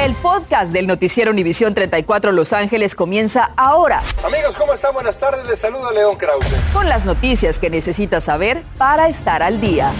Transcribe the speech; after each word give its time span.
El 0.00 0.14
podcast 0.14 0.72
del 0.72 0.86
noticiero 0.86 1.30
Univisión 1.30 1.74
34 1.74 2.32
Los 2.32 2.54
Ángeles 2.54 2.94
comienza 2.94 3.50
ahora. 3.54 4.00
Amigos, 4.24 4.56
¿cómo 4.56 4.72
están? 4.72 4.94
Buenas 4.94 5.18
tardes. 5.18 5.46
Les 5.46 5.58
saluda 5.58 5.92
León 5.92 6.16
Krause. 6.16 6.56
Con 6.72 6.88
las 6.88 7.04
noticias 7.04 7.58
que 7.58 7.68
necesitas 7.68 8.24
saber 8.24 8.62
para 8.78 9.10
estar 9.10 9.42
al 9.42 9.60
día. 9.60 9.92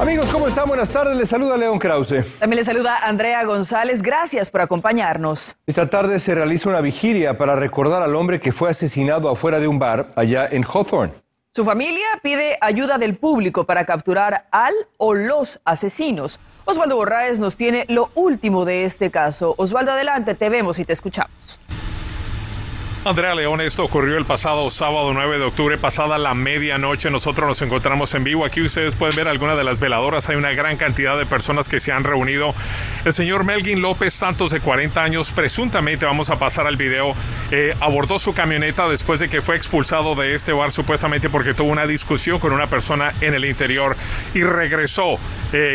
Amigos, 0.00 0.28
¿cómo 0.32 0.48
están? 0.48 0.66
Buenas 0.66 0.88
tardes. 0.88 1.16
Les 1.16 1.28
saluda 1.28 1.56
León 1.56 1.78
Krause. 1.78 2.24
También 2.40 2.56
les 2.56 2.66
saluda 2.66 2.98
Andrea 3.04 3.44
González. 3.44 4.02
Gracias 4.02 4.50
por 4.50 4.62
acompañarnos. 4.62 5.54
Esta 5.64 5.88
tarde 5.88 6.18
se 6.18 6.34
realiza 6.34 6.68
una 6.68 6.80
vigilia 6.80 7.38
para 7.38 7.54
recordar 7.54 8.02
al 8.02 8.16
hombre 8.16 8.40
que 8.40 8.50
fue 8.50 8.68
asesinado 8.68 9.28
afuera 9.28 9.60
de 9.60 9.68
un 9.68 9.78
bar 9.78 10.10
allá 10.16 10.48
en 10.50 10.64
Hawthorne. 10.64 11.23
Su 11.56 11.62
familia 11.62 12.04
pide 12.20 12.58
ayuda 12.60 12.98
del 12.98 13.14
público 13.16 13.62
para 13.62 13.86
capturar 13.86 14.48
al 14.50 14.74
o 14.96 15.14
los 15.14 15.60
asesinos. 15.64 16.40
Osvaldo 16.64 16.96
Borraes 16.96 17.38
nos 17.38 17.56
tiene 17.56 17.84
lo 17.88 18.10
último 18.16 18.64
de 18.64 18.82
este 18.82 19.12
caso. 19.12 19.54
Osvaldo, 19.56 19.92
adelante, 19.92 20.34
te 20.34 20.48
vemos 20.48 20.80
y 20.80 20.84
te 20.84 20.92
escuchamos. 20.92 21.60
Andrea 23.06 23.34
León, 23.34 23.60
esto 23.60 23.84
ocurrió 23.84 24.16
el 24.16 24.24
pasado 24.24 24.70
sábado 24.70 25.12
9 25.12 25.36
de 25.36 25.44
octubre, 25.44 25.76
pasada 25.76 26.16
la 26.16 26.32
medianoche. 26.32 27.10
Nosotros 27.10 27.46
nos 27.46 27.60
encontramos 27.60 28.14
en 28.14 28.24
vivo. 28.24 28.46
Aquí 28.46 28.62
ustedes 28.62 28.96
pueden 28.96 29.14
ver 29.14 29.28
algunas 29.28 29.58
de 29.58 29.64
las 29.64 29.78
veladoras. 29.78 30.30
Hay 30.30 30.36
una 30.36 30.52
gran 30.52 30.78
cantidad 30.78 31.18
de 31.18 31.26
personas 31.26 31.68
que 31.68 31.80
se 31.80 31.92
han 31.92 32.02
reunido. 32.02 32.54
El 33.04 33.12
señor 33.12 33.44
Melvin 33.44 33.82
López 33.82 34.14
Santos, 34.14 34.52
de 34.52 34.60
40 34.60 35.02
años, 35.02 35.32
presuntamente, 35.32 36.06
vamos 36.06 36.30
a 36.30 36.38
pasar 36.38 36.66
al 36.66 36.78
video, 36.78 37.14
eh, 37.50 37.76
abordó 37.78 38.18
su 38.18 38.32
camioneta 38.32 38.88
después 38.88 39.20
de 39.20 39.28
que 39.28 39.42
fue 39.42 39.56
expulsado 39.56 40.14
de 40.14 40.34
este 40.34 40.54
bar, 40.54 40.72
supuestamente 40.72 41.28
porque 41.28 41.52
tuvo 41.52 41.68
una 41.68 41.86
discusión 41.86 42.38
con 42.38 42.54
una 42.54 42.68
persona 42.68 43.12
en 43.20 43.34
el 43.34 43.44
interior 43.44 43.96
y 44.32 44.44
regresó 44.44 45.18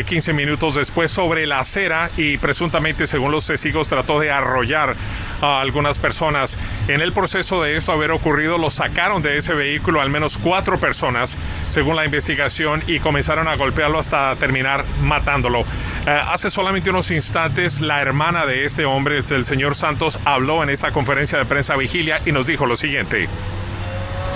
15 0.04 0.30
eh, 0.30 0.34
minutos 0.34 0.74
después 0.74 1.12
sobre 1.12 1.46
la 1.46 1.60
acera 1.60 2.10
y 2.16 2.38
presuntamente, 2.38 3.06
según 3.06 3.30
los 3.30 3.46
testigos, 3.46 3.86
trató 3.86 4.18
de 4.18 4.32
arrollar 4.32 4.96
a 5.40 5.60
algunas 5.60 6.00
personas. 6.00 6.58
En 6.88 7.00
el 7.00 7.12
proceso 7.20 7.62
de 7.62 7.76
esto 7.76 7.92
haber 7.92 8.12
ocurrido, 8.12 8.56
lo 8.56 8.70
sacaron 8.70 9.20
de 9.20 9.36
ese 9.36 9.52
vehículo 9.52 10.00
al 10.00 10.08
menos 10.08 10.38
cuatro 10.38 10.80
personas, 10.80 11.36
según 11.68 11.94
la 11.94 12.06
investigación, 12.06 12.82
y 12.86 12.98
comenzaron 12.98 13.46
a 13.46 13.56
golpearlo 13.56 13.98
hasta 13.98 14.34
terminar 14.36 14.86
matándolo. 15.02 15.66
Eh, 16.06 16.20
hace 16.28 16.50
solamente 16.50 16.88
unos 16.88 17.10
instantes, 17.10 17.82
la 17.82 18.00
hermana 18.00 18.46
de 18.46 18.64
este 18.64 18.86
hombre, 18.86 19.18
el 19.18 19.44
señor 19.44 19.74
Santos, 19.74 20.18
habló 20.24 20.62
en 20.62 20.70
esta 20.70 20.92
conferencia 20.92 21.36
de 21.36 21.44
prensa 21.44 21.76
vigilia 21.76 22.22
y 22.24 22.32
nos 22.32 22.46
dijo 22.46 22.64
lo 22.64 22.74
siguiente. 22.74 23.28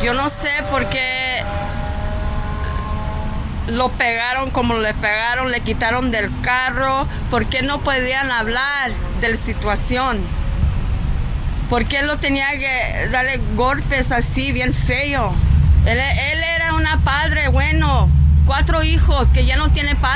Yo 0.02 0.12
no 0.12 0.28
sé 0.28 0.50
por 0.70 0.86
qué 0.90 1.42
lo 3.68 3.88
pegaron 3.92 4.50
como 4.50 4.76
le 4.76 4.92
pegaron, 4.92 5.50
le 5.50 5.62
quitaron 5.62 6.10
del 6.10 6.30
carro, 6.42 7.08
por 7.30 7.46
qué 7.46 7.62
no 7.62 7.80
podían 7.80 8.30
hablar 8.30 8.90
de 9.22 9.30
la 9.30 9.36
situación. 9.38 10.43
¿Por 11.68 11.86
qué 11.86 12.02
lo 12.02 12.18
tenía 12.18 12.50
que 12.52 13.08
darle 13.10 13.40
golpes 13.56 14.12
así, 14.12 14.52
bien 14.52 14.72
feo? 14.74 15.34
Él, 15.86 15.98
él 15.98 16.42
era 16.56 16.74
una 16.74 17.00
padre 17.00 17.48
bueno, 17.48 18.08
cuatro 18.46 18.82
hijos 18.82 19.28
que 19.28 19.44
ya 19.44 19.56
no 19.56 19.70
tiene 19.70 19.96
padre. 19.96 20.13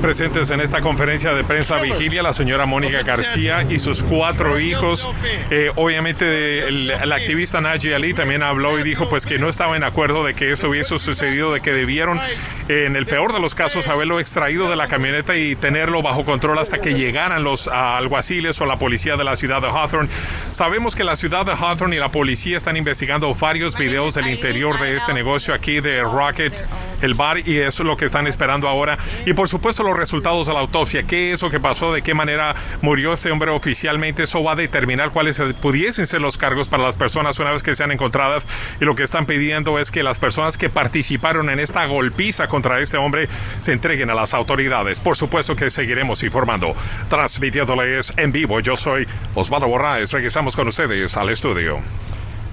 Presentes 0.00 0.50
en 0.50 0.60
esta 0.60 0.82
conferencia 0.82 1.32
de 1.32 1.42
prensa 1.42 1.78
vigilia, 1.78 2.22
la 2.22 2.32
señora 2.32 2.66
Mónica 2.66 3.02
García 3.02 3.66
y 3.68 3.78
sus 3.78 4.04
cuatro 4.04 4.60
hijos. 4.60 5.08
Eh, 5.50 5.70
obviamente, 5.74 6.68
el, 6.68 7.12
activista 7.12 7.60
Naji 7.60 7.92
Ali 7.92 8.14
también 8.14 8.42
habló 8.42 8.78
y 8.78 8.82
dijo 8.82 9.08
pues 9.08 9.26
que 9.26 9.38
no 9.38 9.48
estaba 9.48 9.76
en 9.76 9.82
acuerdo 9.82 10.22
de 10.22 10.34
que 10.34 10.52
esto 10.52 10.68
hubiese 10.68 10.98
sucedido, 10.98 11.52
de 11.52 11.60
que 11.60 11.72
debieron, 11.72 12.20
en 12.68 12.94
el 12.94 13.06
peor 13.06 13.32
de 13.32 13.40
los 13.40 13.54
casos, 13.54 13.88
haberlo 13.88 14.20
extraído 14.20 14.68
de 14.68 14.76
la 14.76 14.86
camioneta 14.86 15.36
y 15.36 15.56
tenerlo 15.56 16.02
bajo 16.02 16.24
control 16.24 16.58
hasta 16.58 16.78
que 16.78 16.94
llegaran 16.94 17.42
los 17.42 17.66
alguaciles 17.66 18.60
o 18.60 18.66
la 18.66 18.78
policía 18.78 19.16
de 19.16 19.24
la 19.24 19.34
ciudad 19.34 19.62
de 19.62 19.68
Hawthorne. 19.68 20.10
Sabemos 20.50 20.94
que 20.94 21.04
la 21.04 21.16
ciudad 21.16 21.46
de 21.46 21.52
Hawthorne 21.52 21.96
y 21.96 21.98
la 21.98 22.10
policía 22.10 22.58
están 22.58 22.76
investigando 22.76 23.34
varios 23.34 23.76
videos 23.76 24.14
del 24.14 24.28
interior 24.28 24.78
de 24.78 24.96
este 24.96 25.14
negocio 25.14 25.54
aquí 25.54 25.80
de 25.80 26.02
Rocket, 26.02 26.64
el 27.00 27.14
bar, 27.14 27.38
y 27.48 27.56
eso 27.58 27.82
es 27.82 27.86
lo 27.86 27.96
que 27.96 28.04
están 28.04 28.26
esperando 28.26 28.68
ahora. 28.68 28.98
Y 29.24 29.32
por 29.32 29.48
supuesto, 29.48 29.82
los 29.82 29.95
resultados 29.96 30.46
de 30.46 30.54
la 30.54 30.60
autopsia, 30.60 31.04
qué 31.04 31.32
es 31.32 31.42
lo 31.42 31.50
que 31.50 31.60
pasó, 31.60 31.92
de 31.92 32.02
qué 32.02 32.14
manera 32.14 32.54
murió 32.82 33.12
este 33.12 33.30
hombre 33.30 33.50
oficialmente. 33.50 34.24
Eso 34.24 34.42
va 34.42 34.52
a 34.52 34.56
determinar 34.56 35.10
cuáles 35.10 35.40
pudiesen 35.60 36.06
ser 36.06 36.20
los 36.20 36.38
cargos 36.38 36.68
para 36.68 36.82
las 36.82 36.96
personas 36.96 37.38
una 37.38 37.52
vez 37.52 37.62
que 37.62 37.74
sean 37.74 37.92
encontradas. 37.92 38.46
Y 38.80 38.84
lo 38.84 38.94
que 38.94 39.02
están 39.02 39.26
pidiendo 39.26 39.78
es 39.78 39.90
que 39.90 40.02
las 40.02 40.18
personas 40.18 40.56
que 40.56 40.70
participaron 40.70 41.50
en 41.50 41.60
esta 41.60 41.86
golpiza 41.86 42.48
contra 42.48 42.80
este 42.80 42.96
hombre 42.96 43.28
se 43.60 43.72
entreguen 43.72 44.10
a 44.10 44.14
las 44.14 44.34
autoridades. 44.34 45.00
Por 45.00 45.16
supuesto 45.16 45.56
que 45.56 45.70
seguiremos 45.70 46.22
informando. 46.22 46.74
Transmitiéndoles 47.08 48.12
en 48.16 48.32
vivo, 48.32 48.60
yo 48.60 48.76
soy 48.76 49.06
Osvaldo 49.34 49.68
Borraes. 49.68 50.12
Regresamos 50.12 50.56
con 50.56 50.68
ustedes 50.68 51.16
al 51.16 51.30
estudio. 51.30 51.80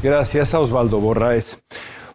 Gracias 0.01 0.53
a 0.53 0.59
Osvaldo 0.59 0.99
Borraes. 0.99 1.63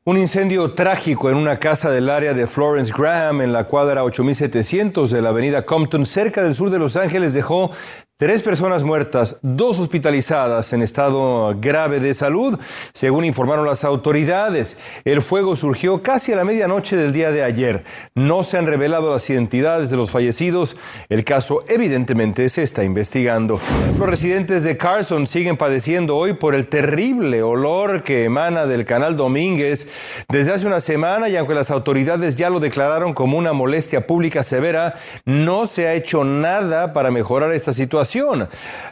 Un 0.08 0.16
incendio 0.16 0.72
trágico 0.72 1.28
en 1.28 1.36
una 1.36 1.58
casa 1.58 1.90
del 1.90 2.08
área 2.08 2.32
de 2.32 2.46
Florence 2.46 2.90
Graham 2.96 3.42
en 3.42 3.52
la 3.52 3.64
cuadra 3.64 4.04
8700 4.04 5.10
de 5.10 5.20
la 5.20 5.28
avenida 5.28 5.66
Compton, 5.66 6.06
cerca 6.06 6.42
del 6.42 6.54
sur 6.54 6.70
de 6.70 6.78
Los 6.78 6.96
Ángeles, 6.96 7.34
dejó 7.34 7.72
Tres 8.20 8.42
personas 8.42 8.82
muertas, 8.82 9.36
dos 9.42 9.78
hospitalizadas 9.78 10.72
en 10.72 10.82
estado 10.82 11.54
grave 11.60 12.00
de 12.00 12.14
salud, 12.14 12.58
según 12.92 13.24
informaron 13.24 13.64
las 13.64 13.84
autoridades. 13.84 14.76
El 15.04 15.22
fuego 15.22 15.54
surgió 15.54 16.02
casi 16.02 16.32
a 16.32 16.36
la 16.36 16.42
medianoche 16.42 16.96
del 16.96 17.12
día 17.12 17.30
de 17.30 17.44
ayer. 17.44 17.84
No 18.16 18.42
se 18.42 18.58
han 18.58 18.66
revelado 18.66 19.12
las 19.12 19.30
identidades 19.30 19.88
de 19.88 19.96
los 19.96 20.10
fallecidos. 20.10 20.74
El 21.08 21.22
caso 21.22 21.62
evidentemente 21.68 22.48
se 22.48 22.64
está 22.64 22.82
investigando. 22.82 23.60
Los 23.96 24.08
residentes 24.08 24.64
de 24.64 24.76
Carson 24.76 25.28
siguen 25.28 25.56
padeciendo 25.56 26.16
hoy 26.16 26.32
por 26.32 26.56
el 26.56 26.66
terrible 26.66 27.44
olor 27.44 28.02
que 28.02 28.24
emana 28.24 28.66
del 28.66 28.84
canal 28.84 29.16
Domínguez 29.16 29.86
desde 30.28 30.52
hace 30.54 30.66
una 30.66 30.80
semana 30.80 31.28
y 31.28 31.36
aunque 31.36 31.54
las 31.54 31.70
autoridades 31.70 32.34
ya 32.34 32.50
lo 32.50 32.58
declararon 32.58 33.14
como 33.14 33.38
una 33.38 33.52
molestia 33.52 34.08
pública 34.08 34.42
severa, 34.42 34.96
no 35.24 35.68
se 35.68 35.86
ha 35.86 35.94
hecho 35.94 36.24
nada 36.24 36.92
para 36.92 37.12
mejorar 37.12 37.52
esta 37.52 37.72
situación 37.72 38.07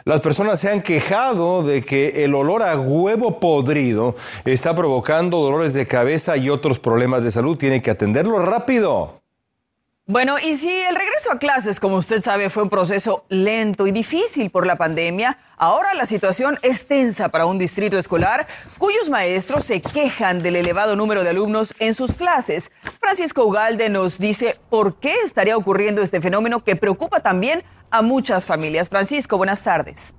las 0.05 0.21
personas 0.21 0.59
se 0.59 0.69
han 0.69 0.81
quejado 0.81 1.63
de 1.63 1.83
que 1.83 2.23
el 2.23 2.35
olor 2.35 2.63
a 2.63 2.79
huevo 2.79 3.39
podrido 3.39 4.15
está 4.45 4.75
provocando 4.75 5.39
dolores 5.39 5.73
de 5.73 5.87
cabeza 5.87 6.37
y 6.37 6.49
otros 6.49 6.79
problemas 6.79 7.23
de 7.23 7.31
salud. 7.31 7.57
Tiene 7.57 7.81
que 7.81 7.91
atenderlo 7.91 8.39
rápido. 8.39 9.21
Bueno, 10.09 10.37
y 10.39 10.55
si 10.55 10.69
el 10.69 10.95
regreso 10.95 11.33
a 11.33 11.37
clases, 11.37 11.81
como 11.81 11.97
usted 11.97 12.21
sabe, 12.21 12.49
fue 12.49 12.63
un 12.63 12.69
proceso 12.69 13.25
lento 13.27 13.87
y 13.87 13.91
difícil 13.91 14.49
por 14.49 14.65
la 14.65 14.77
pandemia, 14.77 15.37
ahora 15.57 15.93
la 15.95 16.05
situación 16.05 16.57
es 16.61 16.87
tensa 16.87 17.27
para 17.27 17.45
un 17.45 17.57
distrito 17.59 17.97
escolar 17.97 18.47
cuyos 18.77 19.09
maestros 19.09 19.65
se 19.65 19.81
quejan 19.81 20.41
del 20.41 20.55
elevado 20.55 20.95
número 20.95 21.25
de 21.25 21.31
alumnos 21.31 21.75
en 21.79 21.93
sus 21.93 22.13
clases. 22.13 22.71
Francisco 23.01 23.45
Ugalde 23.45 23.89
nos 23.89 24.17
dice 24.17 24.57
por 24.69 24.95
qué 24.95 25.13
estaría 25.25 25.57
ocurriendo 25.57 26.01
este 26.01 26.21
fenómeno 26.21 26.63
que 26.63 26.77
preocupa 26.77 27.19
también 27.19 27.65
a 27.91 28.01
muchas 28.01 28.45
familias. 28.45 28.89
Francisco, 28.89 29.37
buenas 29.37 29.63
tardes. 29.63 30.13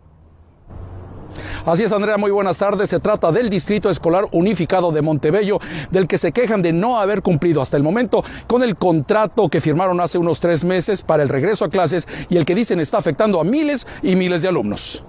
Así 1.64 1.82
es, 1.82 1.92
Andrea, 1.92 2.16
muy 2.16 2.30
buenas 2.30 2.58
tardes. 2.58 2.90
Se 2.90 3.00
trata 3.00 3.30
del 3.32 3.50
Distrito 3.50 3.90
Escolar 3.90 4.26
Unificado 4.32 4.90
de 4.90 5.02
Montebello, 5.02 5.58
del 5.90 6.06
que 6.06 6.18
se 6.18 6.32
quejan 6.32 6.62
de 6.62 6.72
no 6.72 6.98
haber 6.98 7.22
cumplido 7.22 7.60
hasta 7.60 7.76
el 7.76 7.82
momento 7.82 8.24
con 8.46 8.62
el 8.62 8.76
contrato 8.76 9.48
que 9.48 9.60
firmaron 9.60 10.00
hace 10.00 10.18
unos 10.18 10.40
tres 10.40 10.64
meses 10.64 11.02
para 11.02 11.22
el 11.22 11.28
regreso 11.28 11.64
a 11.64 11.70
clases 11.70 12.08
y 12.28 12.36
el 12.36 12.44
que 12.44 12.54
dicen 12.54 12.80
está 12.80 12.98
afectando 12.98 13.40
a 13.40 13.44
miles 13.44 13.86
y 14.02 14.16
miles 14.16 14.42
de 14.42 14.48
alumnos. 14.48 15.04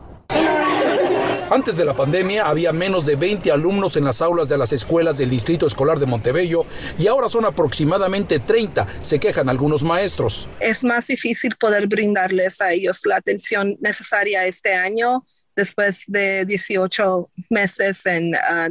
Antes 1.50 1.78
de 1.78 1.84
la 1.84 1.96
pandemia 1.96 2.48
había 2.48 2.72
menos 2.72 3.08
de 3.08 3.16
20 3.16 3.52
alumnos 3.52 3.98
en 3.98 4.04
las 4.04 4.22
aulas 4.22 4.50
de 4.50 4.58
las 4.58 4.72
escuelas 4.72 5.18
del 5.18 5.32
Distrito 5.32 5.66
Escolar 5.66 5.98
de 5.98 6.06
Montebello 6.06 6.64
y 7.00 7.08
ahora 7.08 7.28
son 7.28 7.44
aproximadamente 7.44 8.38
30, 8.38 8.86
se 9.02 9.20
quejan 9.20 9.50
algunos 9.50 9.82
maestros. 9.82 10.48
Es 10.60 10.84
más 10.84 11.08
difícil 11.08 11.56
poder 11.60 11.88
brindarles 11.88 12.62
a 12.62 12.72
ellos 12.72 13.02
la 13.06 13.16
atención 13.16 13.78
necesaria 13.82 14.46
este 14.46 14.76
año 14.76 15.26
después 15.56 16.04
de 16.06 16.46
18 16.46 17.32
meses 17.50 18.06
en 18.06 18.36
ah, 18.36 18.70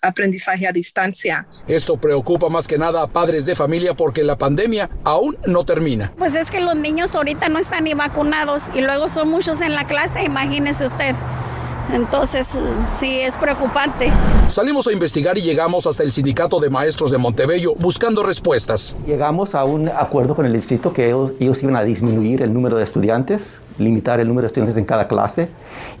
aprendizaje 0.00 0.68
a 0.68 0.72
distancia. 0.72 1.48
Esto 1.66 1.96
preocupa 1.96 2.48
más 2.48 2.68
que 2.68 2.78
nada 2.78 3.02
a 3.02 3.08
padres 3.08 3.44
de 3.44 3.56
familia 3.56 3.94
porque 3.94 4.22
la 4.22 4.38
pandemia 4.38 4.88
aún 5.02 5.36
no 5.46 5.64
termina. 5.64 6.12
Pues 6.16 6.36
es 6.36 6.48
que 6.48 6.60
los 6.60 6.76
niños 6.76 7.16
ahorita 7.16 7.48
no 7.48 7.58
están 7.58 7.82
ni 7.84 7.94
vacunados 7.94 8.66
y 8.72 8.82
luego 8.82 9.08
son 9.08 9.28
muchos 9.30 9.60
en 9.60 9.74
la 9.74 9.88
clase, 9.88 10.22
imagínese 10.22 10.86
usted 10.86 11.16
Entonces, 11.92 12.46
sí 12.86 13.20
es 13.20 13.36
preocupante. 13.36 14.12
Salimos 14.48 14.86
a 14.86 14.92
investigar 14.92 15.36
y 15.38 15.42
llegamos 15.42 15.86
hasta 15.86 16.02
el 16.02 16.12
sindicato 16.12 16.60
de 16.60 16.70
maestros 16.70 17.10
de 17.10 17.18
Montebello 17.18 17.74
buscando 17.76 18.22
respuestas. 18.22 18.96
Llegamos 19.06 19.54
a 19.54 19.64
un 19.64 19.88
acuerdo 19.88 20.34
con 20.34 20.46
el 20.46 20.52
distrito 20.52 20.92
que 20.92 21.08
ellos, 21.08 21.62
iban 21.62 21.76
a 21.76 21.82
disminuir 21.82 22.42
el 22.42 22.52
número 22.52 22.76
de 22.76 22.84
estudiantes, 22.84 23.60
limitar 23.78 24.20
el 24.20 24.28
número 24.28 24.42
de 24.42 24.46
estudiantes 24.48 24.76
en 24.76 24.84
cada 24.84 25.08
clase 25.08 25.48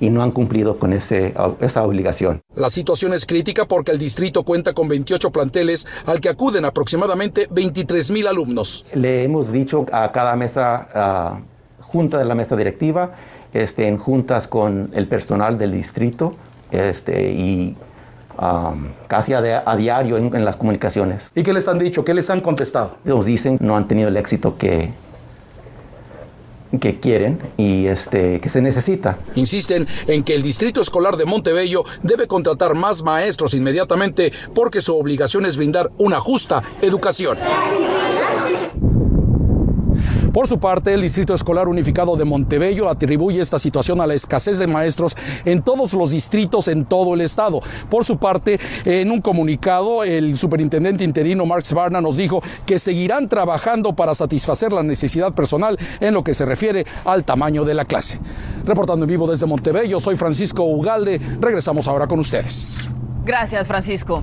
y 0.00 0.10
no 0.10 0.22
han 0.22 0.30
cumplido 0.30 0.78
con 0.78 0.92
ese, 0.92 1.34
esa 1.60 1.82
obligación. 1.82 2.40
La 2.54 2.70
situación 2.70 3.12
es 3.14 3.26
crítica 3.26 3.64
porque 3.66 3.92
el 3.92 3.98
distrito 3.98 4.42
cuenta 4.44 4.72
con 4.72 4.88
28 4.88 5.30
planteles 5.30 5.86
al 6.06 6.20
que 6.20 6.28
acuden 6.28 6.64
aproximadamente 6.64 7.48
23 7.50 8.10
mil 8.10 8.26
alumnos. 8.26 8.86
Le 8.94 9.24
hemos 9.24 9.50
dicho 9.50 9.86
a 9.92 10.10
cada 10.12 10.36
mesa, 10.36 11.42
junta 11.80 12.18
de 12.18 12.24
la 12.24 12.34
mesa 12.34 12.56
directiva, 12.56 13.12
este, 13.52 13.86
en 13.86 13.98
juntas 13.98 14.46
con 14.46 14.90
el 14.94 15.08
personal 15.08 15.58
del 15.58 15.72
distrito 15.72 16.32
este, 16.70 17.32
y 17.32 17.76
um, 18.40 18.88
casi 19.08 19.34
a, 19.34 19.76
diario 19.76 20.16
en, 20.16 20.44
las 20.44 20.56
comunicaciones. 20.56 21.32
¿Y 21.34 21.42
qué 21.42 21.52
les 21.52 21.68
han 21.68 21.78
dicho? 21.78 22.04
¿Qué 22.04 22.14
les 22.14 22.30
han 22.30 22.40
contestado? 22.40 22.96
Nos 23.04 23.24
dicen 23.24 23.58
no 23.60 23.76
han 23.76 23.88
tenido 23.88 24.08
el 24.08 24.16
éxito 24.16 24.56
que, 24.56 24.90
que 26.80 27.00
quieren 27.00 27.40
y 27.56 27.86
este, 27.86 28.40
que 28.40 28.48
se 28.48 28.62
necesita. 28.62 29.18
Insisten 29.34 29.88
en 30.06 30.22
que 30.22 30.34
el 30.34 30.42
Distrito 30.42 30.80
Escolar 30.80 31.16
de 31.16 31.24
Montebello 31.24 31.84
debe 32.02 32.26
contratar 32.26 32.74
más 32.74 33.02
maestros 33.02 33.54
inmediatamente 33.54 34.32
porque 34.54 34.80
su 34.80 34.96
obligación 34.96 35.46
es 35.46 35.56
brindar 35.56 35.90
una 35.98 36.20
justa 36.20 36.62
educación. 36.80 37.38
Por 40.32 40.46
su 40.46 40.60
parte, 40.60 40.94
el 40.94 41.02
Distrito 41.02 41.34
Escolar 41.34 41.66
Unificado 41.66 42.14
de 42.16 42.24
Montebello 42.24 42.88
atribuye 42.88 43.40
esta 43.40 43.58
situación 43.58 44.00
a 44.00 44.06
la 44.06 44.14
escasez 44.14 44.58
de 44.58 44.68
maestros 44.68 45.16
en 45.44 45.60
todos 45.62 45.92
los 45.92 46.10
distritos 46.10 46.68
en 46.68 46.84
todo 46.84 47.14
el 47.14 47.20
estado. 47.20 47.60
Por 47.88 48.04
su 48.04 48.16
parte, 48.16 48.60
en 48.84 49.10
un 49.10 49.20
comunicado, 49.20 50.04
el 50.04 50.38
superintendente 50.38 51.02
interino 51.02 51.46
Marx 51.46 51.72
Barna 51.72 52.00
nos 52.00 52.16
dijo 52.16 52.42
que 52.64 52.78
seguirán 52.78 53.28
trabajando 53.28 53.94
para 53.96 54.14
satisfacer 54.14 54.72
la 54.72 54.84
necesidad 54.84 55.34
personal 55.34 55.76
en 55.98 56.14
lo 56.14 56.22
que 56.22 56.34
se 56.34 56.46
refiere 56.46 56.86
al 57.04 57.24
tamaño 57.24 57.64
de 57.64 57.74
la 57.74 57.84
clase. 57.84 58.20
Reportando 58.64 59.04
en 59.04 59.10
vivo 59.10 59.28
desde 59.28 59.46
Montebello, 59.46 59.98
soy 59.98 60.14
Francisco 60.14 60.62
Ugalde. 60.62 61.20
Regresamos 61.40 61.88
ahora 61.88 62.06
con 62.06 62.20
ustedes. 62.20 62.88
Gracias, 63.24 63.66
Francisco. 63.66 64.22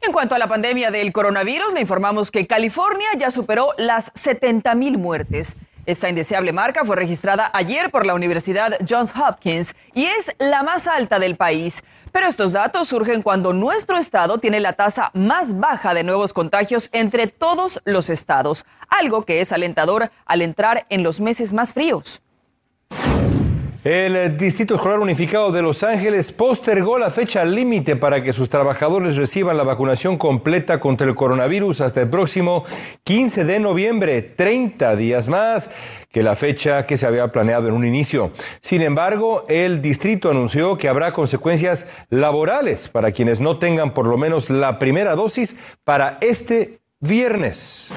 En 0.00 0.12
cuanto 0.12 0.34
a 0.34 0.38
la 0.38 0.46
pandemia 0.46 0.90
del 0.90 1.12
coronavirus, 1.12 1.74
le 1.74 1.80
informamos 1.80 2.30
que 2.30 2.46
California 2.46 3.08
ya 3.18 3.30
superó 3.30 3.74
las 3.78 4.12
70 4.14 4.74
mil 4.76 4.96
muertes. 4.96 5.56
Esta 5.86 6.08
indeseable 6.08 6.52
marca 6.52 6.84
fue 6.84 6.96
registrada 6.96 7.50
ayer 7.52 7.90
por 7.90 8.06
la 8.06 8.14
Universidad 8.14 8.74
Johns 8.88 9.12
Hopkins 9.16 9.74
y 9.94 10.04
es 10.04 10.30
la 10.38 10.62
más 10.62 10.86
alta 10.86 11.18
del 11.18 11.36
país. 11.36 11.82
Pero 12.12 12.26
estos 12.26 12.52
datos 12.52 12.88
surgen 12.88 13.22
cuando 13.22 13.52
nuestro 13.52 13.96
estado 13.96 14.38
tiene 14.38 14.60
la 14.60 14.74
tasa 14.74 15.10
más 15.14 15.58
baja 15.58 15.94
de 15.94 16.04
nuevos 16.04 16.32
contagios 16.32 16.90
entre 16.92 17.26
todos 17.26 17.80
los 17.84 18.08
estados, 18.08 18.66
algo 18.88 19.22
que 19.22 19.40
es 19.40 19.50
alentador 19.50 20.10
al 20.26 20.42
entrar 20.42 20.86
en 20.90 21.02
los 21.02 21.20
meses 21.20 21.52
más 21.52 21.72
fríos. 21.72 22.22
El 23.90 24.36
Distrito 24.36 24.74
Escolar 24.74 24.98
Unificado 24.98 25.50
de 25.50 25.62
Los 25.62 25.82
Ángeles 25.82 26.30
postergó 26.30 26.98
la 26.98 27.08
fecha 27.08 27.42
límite 27.42 27.96
para 27.96 28.22
que 28.22 28.34
sus 28.34 28.50
trabajadores 28.50 29.16
reciban 29.16 29.56
la 29.56 29.62
vacunación 29.62 30.18
completa 30.18 30.78
contra 30.78 31.06
el 31.06 31.14
coronavirus 31.14 31.80
hasta 31.80 32.02
el 32.02 32.10
próximo 32.10 32.66
15 33.04 33.46
de 33.46 33.58
noviembre, 33.58 34.20
30 34.20 34.94
días 34.94 35.26
más 35.28 35.70
que 36.10 36.22
la 36.22 36.36
fecha 36.36 36.84
que 36.84 36.98
se 36.98 37.06
había 37.06 37.28
planeado 37.28 37.68
en 37.68 37.74
un 37.74 37.86
inicio. 37.86 38.30
Sin 38.60 38.82
embargo, 38.82 39.46
el 39.48 39.80
distrito 39.80 40.30
anunció 40.30 40.76
que 40.76 40.90
habrá 40.90 41.14
consecuencias 41.14 41.86
laborales 42.10 42.88
para 42.88 43.12
quienes 43.12 43.40
no 43.40 43.58
tengan 43.58 43.94
por 43.94 44.06
lo 44.06 44.18
menos 44.18 44.50
la 44.50 44.78
primera 44.78 45.14
dosis 45.14 45.56
para 45.84 46.18
este 46.20 46.80
viernes. 47.00 47.88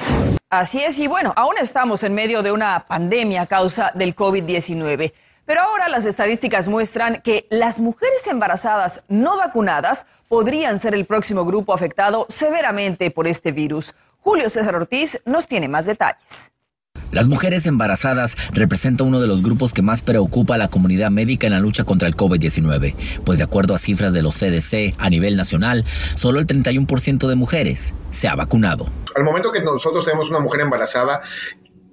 Así 0.48 0.82
es, 0.82 0.98
y 0.98 1.06
bueno, 1.06 1.34
aún 1.36 1.56
estamos 1.60 2.02
en 2.02 2.14
medio 2.14 2.42
de 2.42 2.50
una 2.50 2.86
pandemia 2.88 3.42
a 3.42 3.46
causa 3.46 3.90
del 3.94 4.16
COVID-19. 4.16 5.12
Pero 5.52 5.64
ahora 5.64 5.90
las 5.90 6.06
estadísticas 6.06 6.66
muestran 6.66 7.20
que 7.20 7.46
las 7.50 7.78
mujeres 7.78 8.26
embarazadas 8.26 9.02
no 9.08 9.36
vacunadas 9.36 10.06
podrían 10.26 10.78
ser 10.78 10.94
el 10.94 11.04
próximo 11.04 11.44
grupo 11.44 11.74
afectado 11.74 12.24
severamente 12.30 13.10
por 13.10 13.28
este 13.28 13.52
virus. 13.52 13.94
Julio 14.20 14.48
César 14.48 14.74
Ortiz 14.76 15.20
nos 15.26 15.46
tiene 15.46 15.68
más 15.68 15.84
detalles. 15.84 16.52
Las 17.10 17.26
mujeres 17.26 17.66
embarazadas 17.66 18.34
representan 18.54 19.08
uno 19.08 19.20
de 19.20 19.26
los 19.26 19.42
grupos 19.42 19.74
que 19.74 19.82
más 19.82 20.00
preocupa 20.00 20.54
a 20.54 20.58
la 20.58 20.68
comunidad 20.68 21.10
médica 21.10 21.48
en 21.48 21.52
la 21.52 21.60
lucha 21.60 21.84
contra 21.84 22.08
el 22.08 22.16
COVID-19, 22.16 22.94
pues 23.22 23.36
de 23.36 23.44
acuerdo 23.44 23.74
a 23.74 23.78
cifras 23.78 24.14
de 24.14 24.22
los 24.22 24.36
CDC 24.36 24.94
a 24.96 25.10
nivel 25.10 25.36
nacional, 25.36 25.84
solo 26.14 26.40
el 26.40 26.46
31% 26.46 27.28
de 27.28 27.34
mujeres 27.34 27.92
se 28.10 28.26
ha 28.26 28.34
vacunado. 28.36 28.86
Al 29.14 29.22
momento 29.22 29.52
que 29.52 29.60
nosotros 29.60 30.06
tenemos 30.06 30.30
una 30.30 30.40
mujer 30.40 30.62
embarazada, 30.62 31.20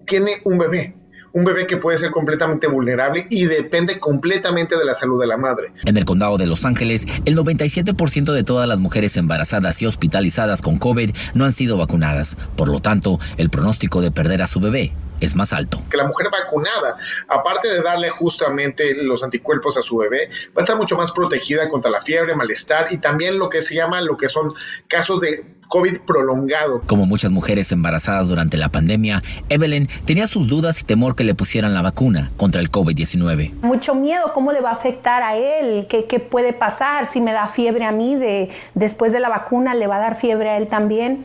tiene 0.06 0.38
un 0.46 0.58
bebé 0.58 0.96
un 1.34 1.46
bebé 1.46 1.68
que 1.68 1.78
puede 1.78 1.98
ser 1.98 2.12
completamente 2.12 2.68
vulnerable 2.68 3.28
y 3.30 3.46
depende 3.46 4.00
completamente 4.00 4.78
de 4.78 4.86
la 4.86 4.94
salud 4.94 5.20
de 5.20 5.28
la 5.28 5.38
madre. 5.38 5.72
En 5.86 5.98
el 5.98 6.06
condado 6.06 6.38
de 6.38 6.48
Los 6.48 6.66
Ángeles, 6.66 7.06
el 7.26 7.38
97% 7.38 8.34
de 8.34 8.44
todas 8.44 8.68
las 8.68 8.80
mujeres 8.80 9.18
embarazadas 9.18 9.82
y 9.82 9.86
hospitalizadas 9.86 10.62
con 10.62 10.78
COVID 10.78 11.12
no 11.34 11.46
han 11.46 11.52
sido 11.52 11.78
vacunadas. 11.78 12.38
Por 12.56 12.70
lo 12.70 12.82
tanto, 12.82 13.20
el 13.38 13.50
pronóstico 13.50 14.02
de 14.02 14.12
perder 14.12 14.42
a 14.42 14.48
su 14.48 14.60
bebé 14.60 14.94
es 15.20 15.36
más 15.36 15.54
alto. 15.54 15.82
Que 15.90 15.98
la 15.98 16.08
mujer 16.08 16.28
vacunada, 16.32 16.98
aparte 17.28 17.68
de 17.68 17.82
darle 17.82 18.10
justamente 18.10 18.96
los 19.04 19.24
anticuerpos 19.24 19.78
a 19.78 19.82
su 19.82 19.98
bebé, 19.98 20.30
va 20.50 20.58
a 20.58 20.62
estar 20.62 20.78
mucho 20.78 20.96
más 20.96 21.12
protegida 21.12 21.70
contra 21.70 21.92
la 21.92 22.02
fiebre, 22.02 22.36
malestar 22.36 22.88
y 22.92 22.98
también 22.98 23.38
lo 23.38 23.50
que 23.50 23.62
se 23.62 23.76
llama 23.76 24.02
lo 24.02 24.18
que 24.18 24.30
son 24.30 24.54
casos 24.88 25.22
de 25.22 25.60
COVID 25.70 26.00
prolongado. 26.00 26.82
Como 26.88 27.06
muchas 27.06 27.32
mujeres 27.32 27.72
embarazadas 27.72 28.28
durante 28.28 28.58
la 28.58 28.70
pandemia, 28.70 29.22
Evelyn 29.50 29.88
tenía 30.06 30.28
sus 30.28 30.48
dudas 30.48 30.82
y 30.82 30.84
temor 30.84 31.16
que 31.16 31.24
le 31.24 31.36
pusieran 31.36 31.74
la 31.74 31.84
vacuna 31.84 32.32
contra 32.38 32.60
el 32.60 32.72
COVID-19. 32.72 33.62
Mucho 33.62 33.94
miedo, 33.94 34.34
¿cómo 34.34 34.52
le 34.52 34.62
va 34.62 34.70
a 34.70 34.74
afectar 34.74 35.22
a 35.22 35.38
él? 35.38 35.86
¿Qué, 35.88 36.06
¿Qué, 36.06 36.20
puede 36.20 36.54
pasar? 36.54 37.06
Si 37.06 37.22
me 37.22 37.32
da 37.32 37.48
fiebre 37.48 37.86
a 37.86 37.92
mí, 37.92 38.16
de, 38.16 38.50
después 38.74 39.14
de 39.14 39.20
la 39.20 39.30
vacuna, 39.30 39.76
¿le 39.76 39.86
va 39.86 39.98
a 39.98 40.00
dar 40.00 40.16
fiebre 40.16 40.50
a 40.50 40.58
él 40.58 40.68
también? 40.68 41.24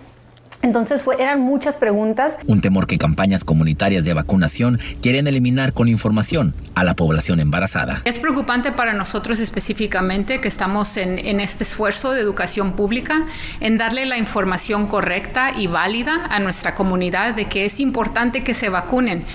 Entonces 0.65 1.03
fue, 1.03 1.21
eran 1.21 1.41
muchas 1.41 1.77
preguntas. 1.77 2.39
Un 2.47 2.63
temor 2.63 2.87
que 2.87 2.97
campañas 2.97 3.45
comunitarias 3.45 4.03
de 4.05 4.15
vacunación 4.15 4.81
quieren 5.03 5.27
eliminar 5.27 5.75
con 5.75 5.89
información 5.89 6.55
a 6.75 6.85
la 6.85 6.97
población 6.97 7.39
embarazada. 7.39 8.01
Es 8.07 8.19
preocupante 8.19 8.73
para 8.73 8.95
nosotros 8.95 9.41
específicamente 9.41 10.41
que 10.41 10.49
estamos 10.49 10.97
en, 10.97 11.19
en 11.19 11.41
este 11.41 11.65
esfuerzo 11.65 12.13
de 12.13 12.23
educación 12.23 12.73
pública, 12.73 13.27
en 13.61 13.77
darle 13.77 14.07
la 14.07 14.17
información 14.17 14.87
correcta 14.87 15.51
y 15.55 15.67
válida 15.67 16.25
a 16.31 16.41
nuestra 16.41 16.75
comunidad 16.75 17.35
de 17.35 17.45
que 17.45 17.67
es 17.67 17.79
importante 17.79 18.43
que 18.43 18.55
se 18.55 18.71
vacunen. 18.71 19.27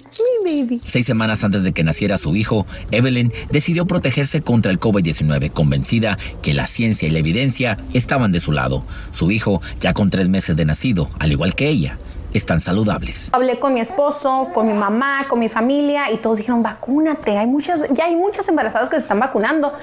Baby. 0.44 0.81
Seis 0.86 1.06
semanas 1.06 1.44
antes 1.44 1.63
de 1.63 1.74
que 1.74 1.83
naciera 1.83 2.18
su 2.18 2.36
hijo, 2.36 2.65
Evelyn 2.91 3.33
decidió 3.50 3.86
protegerse 3.86 4.41
contra 4.41 4.71
el 4.71 4.80
COVID-19, 4.80 5.51
convencida 5.51 6.18
que 6.41 6.53
la 6.53 6.68
ciencia 6.68 7.07
y 7.07 7.12
la 7.12 7.19
evidencia 7.19 7.77
estaban 7.94 8.31
de 8.31 8.39
su 8.39 8.51
lado. 8.51 8.83
Su 9.12 9.31
hijo, 9.31 9.62
ya 9.80 9.94
con 9.94 10.09
tres 10.09 10.30
meses 10.30 10.56
de 10.56 10.65
nacido, 10.65 11.09
al 11.19 11.31
igual 11.31 11.56
que 11.56 11.69
ella, 11.69 11.97
están 12.33 12.59
saludables. 12.59 13.30
Hablé 13.31 13.60
con 13.60 13.74
mi 13.74 13.79
esposo, 13.79 14.50
con 14.53 14.67
mi 14.67 14.74
mamá, 14.74 15.27
con 15.27 15.39
mi 15.39 15.50
familia 15.50 16.12
y 16.12 16.17
todos 16.17 16.38
dijeron, 16.38 16.62
vacúnate. 16.62 17.38
Hay 17.38 17.48
muchas, 17.48 17.81
ya 17.91 18.05
hay 18.05 18.15
muchas 18.15 18.48
embarazadas 18.48 18.89
que 18.89 18.96
se 18.96 19.01
están 19.01 19.19
vacunando. 19.19 19.74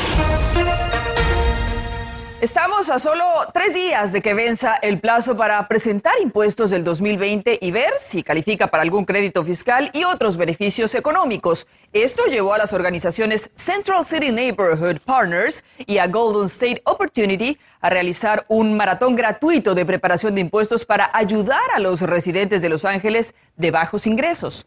Estamos 2.40 2.88
a 2.88 2.99
solo 2.99 3.23
tres 3.52 3.75
días 3.75 4.12
de 4.12 4.23
que 4.23 4.32
venza 4.32 4.75
el 4.76 4.99
plazo 4.99 5.37
para 5.37 5.68
presentar 5.68 6.14
impuestos 6.23 6.70
del 6.70 6.85
2020 6.85 7.59
y 7.61 7.70
ver 7.70 7.92
si 7.99 8.23
califica 8.23 8.68
para 8.68 8.82
algún 8.82 9.04
crédito 9.04 9.44
fiscal 9.44 9.90
y 9.92 10.04
otros 10.04 10.38
beneficios 10.38 10.94
económicos. 10.94 11.66
Esto 11.92 12.25
llevó 12.25 12.54
a 12.54 12.59
las 12.59 12.73
organizaciones 12.73 13.50
Central 13.56 14.06
City 14.06 14.32
Neighborhood 14.32 15.00
Partners 15.04 15.62
y 15.87 15.99
a 15.99 16.06
Golden 16.06 16.47
State 16.47 16.80
Opportunity 16.87 17.59
a 17.82 17.90
realizar 17.90 18.47
un 18.49 18.75
maratón 18.75 19.16
gratuito 19.16 19.75
de 19.75 19.85
preparación 19.85 20.35
de 20.35 20.40
impuestos 20.40 20.87
para 20.87 21.11
ayudar 21.12 21.70
a 21.75 21.78
los 21.78 22.00
residentes 22.00 22.62
de 22.62 22.70
Los 22.70 22.87
Ángeles 22.87 23.35
de 23.59 23.70
bajos 23.70 24.06
ingresos. 24.06 24.66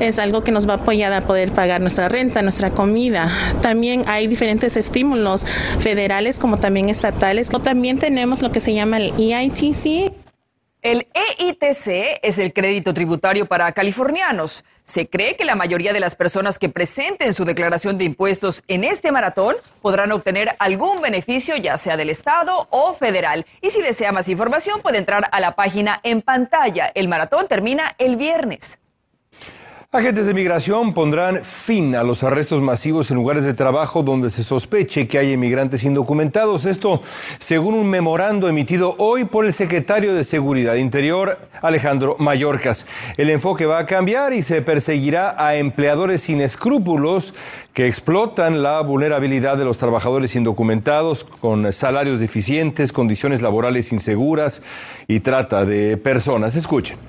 Es 0.00 0.18
algo 0.18 0.44
que 0.44 0.52
nos 0.52 0.68
va 0.68 0.74
a 0.74 0.76
apoyar 0.76 1.12
a 1.12 1.22
poder 1.22 1.52
pagar 1.52 1.80
nuestra 1.80 2.08
renta, 2.08 2.40
nuestra 2.42 2.70
comida. 2.70 3.30
También 3.62 4.04
hay 4.06 4.26
diferentes 4.26 4.76
estímulos 4.76 5.44
federales 5.80 6.38
como 6.38 6.58
también 6.58 6.88
estatales. 6.88 7.50
También 7.50 7.98
tenemos 7.98 8.40
lo 8.40 8.52
que 8.52 8.60
se 8.60 8.74
llama 8.74 8.98
el 8.98 9.12
EITC. 9.18 10.12
El 10.80 11.08
EITC 11.12 12.20
es 12.22 12.38
el 12.38 12.52
crédito 12.52 12.94
tributario 12.94 13.46
para 13.46 13.72
californianos. 13.72 14.64
Se 14.84 15.08
cree 15.08 15.36
que 15.36 15.44
la 15.44 15.56
mayoría 15.56 15.92
de 15.92 15.98
las 15.98 16.14
personas 16.14 16.60
que 16.60 16.68
presenten 16.68 17.34
su 17.34 17.44
declaración 17.44 17.98
de 17.98 18.04
impuestos 18.04 18.62
en 18.68 18.84
este 18.84 19.10
maratón 19.10 19.56
podrán 19.82 20.12
obtener 20.12 20.54
algún 20.60 21.00
beneficio, 21.00 21.56
ya 21.56 21.76
sea 21.76 21.96
del 21.96 22.10
Estado 22.10 22.68
o 22.70 22.94
federal. 22.94 23.44
Y 23.60 23.70
si 23.70 23.82
desea 23.82 24.12
más 24.12 24.28
información, 24.28 24.80
puede 24.80 24.98
entrar 24.98 25.28
a 25.32 25.40
la 25.40 25.56
página 25.56 25.98
en 26.04 26.22
pantalla. 26.22 26.92
El 26.94 27.08
maratón 27.08 27.48
termina 27.48 27.96
el 27.98 28.14
viernes. 28.14 28.78
Agentes 29.90 30.26
de 30.26 30.34
migración 30.34 30.92
pondrán 30.92 31.42
fin 31.46 31.96
a 31.96 32.02
los 32.02 32.22
arrestos 32.22 32.60
masivos 32.60 33.10
en 33.10 33.16
lugares 33.16 33.46
de 33.46 33.54
trabajo 33.54 34.02
donde 34.02 34.28
se 34.28 34.42
sospeche 34.42 35.08
que 35.08 35.16
hay 35.16 35.32
inmigrantes 35.32 35.82
indocumentados. 35.82 36.66
Esto 36.66 37.00
según 37.38 37.72
un 37.72 37.88
memorando 37.88 38.50
emitido 38.50 38.96
hoy 38.98 39.24
por 39.24 39.46
el 39.46 39.54
secretario 39.54 40.12
de 40.12 40.24
Seguridad 40.24 40.74
Interior, 40.74 41.38
Alejandro 41.62 42.16
Mayorkas. 42.18 42.84
El 43.16 43.30
enfoque 43.30 43.64
va 43.64 43.78
a 43.78 43.86
cambiar 43.86 44.34
y 44.34 44.42
se 44.42 44.60
perseguirá 44.60 45.42
a 45.42 45.56
empleadores 45.56 46.24
sin 46.24 46.42
escrúpulos 46.42 47.32
que 47.72 47.86
explotan 47.86 48.62
la 48.62 48.82
vulnerabilidad 48.82 49.56
de 49.56 49.64
los 49.64 49.78
trabajadores 49.78 50.36
indocumentados 50.36 51.24
con 51.24 51.72
salarios 51.72 52.20
deficientes, 52.20 52.92
condiciones 52.92 53.40
laborales 53.40 53.90
inseguras 53.90 54.60
y 55.06 55.20
trata 55.20 55.64
de 55.64 55.96
personas. 55.96 56.56
Escuchen. 56.56 57.07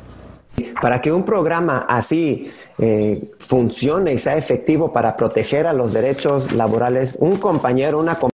Para 0.81 1.01
que 1.01 1.11
un 1.11 1.23
programa 1.23 1.85
así 1.87 2.51
eh, 2.77 3.31
funcione 3.39 4.13
y 4.13 4.19
sea 4.19 4.37
efectivo 4.37 4.93
para 4.93 5.15
proteger 5.15 5.67
a 5.67 5.73
los 5.73 5.93
derechos 5.93 6.51
laborales, 6.53 7.17
un 7.19 7.37
compañero, 7.37 7.99
una 7.99 8.15
compañera 8.15 8.33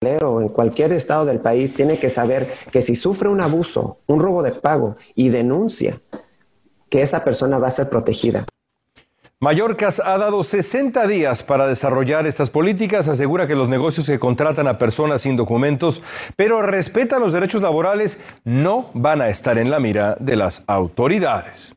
en 0.00 0.48
cualquier 0.48 0.92
estado 0.92 1.24
del 1.24 1.40
país 1.40 1.74
tiene 1.74 1.98
que 1.98 2.10
saber 2.10 2.52
que 2.70 2.82
si 2.82 2.94
sufre 2.94 3.28
un 3.28 3.40
abuso, 3.40 3.98
un 4.06 4.20
robo 4.20 4.42
de 4.42 4.52
pago 4.52 4.96
y 5.14 5.30
denuncia, 5.30 5.98
que 6.90 7.02
esa 7.02 7.24
persona 7.24 7.58
va 7.58 7.68
a 7.68 7.72
ser 7.72 7.88
protegida. 7.88 8.44
Mallorcas 9.40 10.02
ha 10.04 10.18
dado 10.18 10.42
60 10.42 11.06
días 11.06 11.44
para 11.44 11.68
desarrollar 11.68 12.26
estas 12.26 12.50
políticas. 12.50 13.06
Asegura 13.06 13.46
que 13.46 13.54
los 13.54 13.68
negocios 13.68 14.06
que 14.06 14.18
contratan 14.18 14.66
a 14.66 14.78
personas 14.78 15.22
sin 15.22 15.36
documentos, 15.36 16.02
pero 16.34 16.60
respetan 16.60 17.20
los 17.20 17.32
derechos 17.32 17.62
laborales, 17.62 18.18
no 18.42 18.90
van 18.94 19.20
a 19.20 19.28
estar 19.28 19.56
en 19.56 19.70
la 19.70 19.78
mira 19.78 20.16
de 20.18 20.34
las 20.34 20.64
autoridades. 20.66 21.72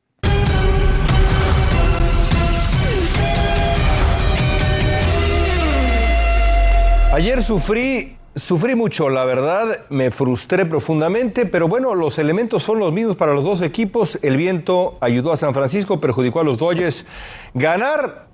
Ayer 7.13 7.44
sufrí 7.44 8.18
Sufrí 8.35 8.75
mucho, 8.75 9.09
la 9.09 9.25
verdad, 9.25 9.79
me 9.89 10.09
frustré 10.09 10.65
profundamente, 10.65 11.45
pero 11.45 11.67
bueno, 11.67 11.95
los 11.95 12.17
elementos 12.17 12.63
son 12.63 12.79
los 12.79 12.93
mismos 12.93 13.17
para 13.17 13.33
los 13.33 13.43
dos 13.43 13.61
equipos. 13.61 14.17
El 14.21 14.38
viento 14.38 14.97
ayudó 15.01 15.33
a 15.33 15.38
San 15.38 15.53
Francisco, 15.53 16.00
perjudicó 16.00 16.39
a 16.39 16.45
los 16.45 16.57
Dodgers. 16.57 17.05
Ganar 17.53 18.27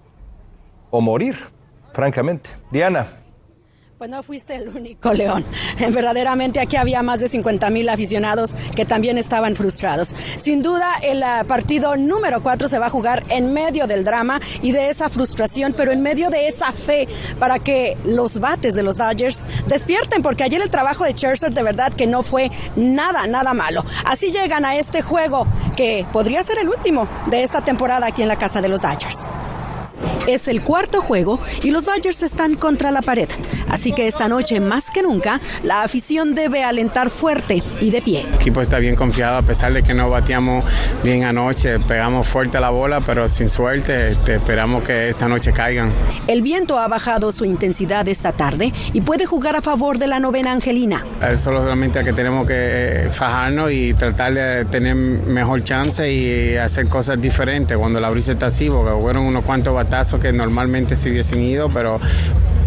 o 0.91 1.01
morir, 1.01 1.37
francamente. 1.93 2.49
Diana. 2.69 3.07
Pues 3.97 4.11
no 4.11 4.21
fuiste 4.21 4.55
el 4.55 4.69
único, 4.69 5.11
León. 5.11 5.43
Verdaderamente 5.91 6.59
aquí 6.59 6.75
había 6.75 7.01
más 7.01 7.19
de 7.19 7.29
50 7.29 7.71
mil 7.71 7.89
aficionados 7.89 8.53
que 8.75 8.85
también 8.85 9.17
estaban 9.17 9.55
frustrados. 9.55 10.13
Sin 10.35 10.61
duda, 10.61 10.93
el 11.01 11.23
ah, 11.23 11.45
partido 11.47 11.97
número 11.97 12.43
4 12.43 12.67
se 12.67 12.77
va 12.77 12.85
a 12.85 12.89
jugar 12.91 13.23
en 13.29 13.53
medio 13.53 13.87
del 13.87 14.03
drama 14.03 14.39
y 14.61 14.71
de 14.71 14.89
esa 14.89 15.09
frustración, 15.09 15.73
pero 15.75 15.91
en 15.91 16.03
medio 16.03 16.29
de 16.29 16.47
esa 16.47 16.71
fe 16.73 17.07
para 17.39 17.57
que 17.57 17.97
los 18.05 18.39
bates 18.39 18.75
de 18.75 18.83
los 18.83 18.97
Dodgers 18.97 19.43
despierten, 19.65 20.21
porque 20.21 20.43
ayer 20.43 20.61
el 20.61 20.69
trabajo 20.69 21.03
de 21.03 21.13
Scherzer 21.13 21.51
de 21.51 21.63
verdad 21.63 21.91
que 21.91 22.05
no 22.05 22.21
fue 22.21 22.51
nada, 22.75 23.25
nada 23.25 23.55
malo. 23.55 23.83
Así 24.05 24.31
llegan 24.31 24.63
a 24.63 24.75
este 24.75 25.01
juego 25.01 25.47
que 25.75 26.05
podría 26.13 26.43
ser 26.43 26.59
el 26.59 26.69
último 26.69 27.07
de 27.31 27.41
esta 27.41 27.63
temporada 27.63 28.05
aquí 28.05 28.21
en 28.21 28.27
la 28.27 28.37
casa 28.37 28.61
de 28.61 28.67
los 28.67 28.79
Dodgers. 28.79 29.27
Es 30.27 30.47
el 30.47 30.61
cuarto 30.61 31.01
juego 31.01 31.39
y 31.63 31.71
los 31.71 31.85
Dodgers 31.85 32.21
están 32.21 32.55
contra 32.55 32.91
la 32.91 33.01
pared. 33.01 33.29
Así 33.69 33.93
que 33.93 34.07
esta 34.07 34.27
noche, 34.27 34.59
más 34.59 34.91
que 34.91 35.01
nunca, 35.01 35.39
la 35.63 35.83
afición 35.83 36.35
debe 36.35 36.63
alentar 36.63 37.09
fuerte 37.09 37.63
y 37.79 37.91
de 37.91 38.01
pie. 38.01 38.21
El 38.21 38.35
equipo 38.35 38.61
está 38.61 38.79
bien 38.79 38.95
confiado 38.95 39.37
a 39.37 39.41
pesar 39.41 39.73
de 39.73 39.83
que 39.83 39.93
no 39.93 40.09
bateamos 40.09 40.65
bien 41.03 41.23
anoche. 41.23 41.79
Pegamos 41.79 42.27
fuerte 42.27 42.59
la 42.59 42.69
bola, 42.69 42.99
pero 43.01 43.27
sin 43.29 43.49
suerte. 43.49 44.11
Este, 44.11 44.35
esperamos 44.35 44.83
que 44.83 45.09
esta 45.09 45.27
noche 45.27 45.53
caigan. 45.53 45.91
El 46.27 46.41
viento 46.41 46.77
ha 46.77 46.87
bajado 46.87 47.31
su 47.31 47.45
intensidad 47.45 48.07
esta 48.07 48.31
tarde 48.31 48.73
y 48.93 49.01
puede 49.01 49.25
jugar 49.25 49.55
a 49.55 49.61
favor 49.61 49.97
de 49.97 50.07
la 50.07 50.19
novena 50.19 50.51
Angelina. 50.51 51.05
Es 51.21 51.41
solamente 51.41 52.03
que 52.03 52.13
tenemos 52.13 52.45
que 52.45 52.55
eh, 52.57 53.09
fajarnos 53.09 53.71
y 53.71 53.93
tratar 53.93 54.33
de 54.33 54.65
tener 54.65 54.95
mejor 54.95 55.63
chance 55.63 56.11
y 56.11 56.55
hacer 56.57 56.87
cosas 56.87 57.21
diferentes 57.21 57.77
cuando 57.77 57.99
la 57.99 58.09
brisa 58.09 58.33
está 58.33 58.47
así, 58.47 58.69
porque 58.69 58.99
fueron 59.01 59.23
unos 59.23 59.43
cuantos 59.43 59.73
que 60.19 60.33
normalmente 60.33 60.95
se 60.95 61.09
hubiesen 61.09 61.41
ido, 61.41 61.69
pero 61.69 61.99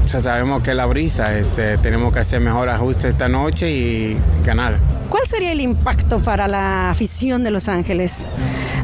sabemos 0.06 0.62
que 0.62 0.74
la 0.74 0.86
brisa, 0.86 1.38
este, 1.38 1.78
tenemos 1.78 2.12
que 2.12 2.20
hacer 2.20 2.40
mejor 2.40 2.68
ajuste 2.68 3.08
esta 3.08 3.28
noche 3.28 3.70
y 3.70 4.18
ganar. 4.44 4.78
¿Cuál 5.08 5.26
sería 5.26 5.52
el 5.52 5.60
impacto 5.60 6.20
para 6.20 6.48
la 6.48 6.90
afición 6.90 7.42
de 7.42 7.50
Los 7.50 7.68
Ángeles 7.68 8.24